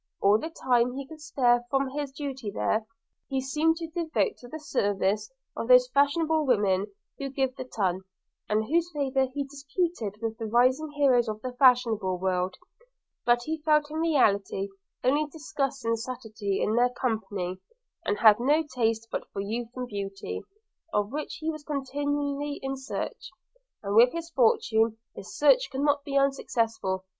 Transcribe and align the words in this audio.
–All 0.19 0.39
the 0.39 0.49
time 0.49 0.93
he 0.93 1.05
could 1.07 1.21
spare 1.21 1.63
from 1.69 1.89
his 1.89 2.11
duty 2.11 2.49
there, 2.49 2.87
he 3.29 3.39
seemed 3.39 3.75
to 3.75 3.87
devote 3.87 4.35
to 4.39 4.47
the 4.47 4.57
service 4.59 5.29
of 5.55 5.67
those 5.67 5.89
fashionable 5.93 6.43
women 6.43 6.87
who 7.19 7.29
give 7.29 7.55
the 7.55 7.65
ton, 7.65 8.01
and 8.49 8.63
whose 8.65 8.89
favour 8.95 9.27
he 9.31 9.43
disputed 9.43 10.15
with 10.19 10.39
the 10.39 10.47
rising 10.47 10.89
heroes 10.95 11.27
of 11.29 11.39
the 11.43 11.53
fashionable 11.53 12.17
world. 12.17 12.55
But 13.27 13.43
he 13.43 13.61
felt 13.61 13.91
in 13.91 13.97
reality 13.97 14.69
only 15.03 15.27
disgust 15.31 15.85
and 15.85 15.99
satiety 15.99 16.63
in 16.63 16.73
their 16.75 16.89
company; 16.89 17.59
and 18.03 18.17
had 18.17 18.39
no 18.39 18.63
taste 18.73 19.07
but 19.11 19.29
for 19.31 19.41
youth 19.41 19.69
and 19.75 19.87
beauty, 19.87 20.41
of 20.91 21.11
which 21.11 21.35
he 21.41 21.51
was 21.51 21.63
continually 21.63 22.57
in 22.63 22.75
search– 22.75 23.29
and 23.83 23.93
with 23.93 24.13
his 24.13 24.31
fortune 24.31 24.97
his 25.15 25.37
search 25.37 25.69
could 25.71 25.81
not 25.81 26.03
be 26.03 26.17
unsuccessful. 26.17 27.05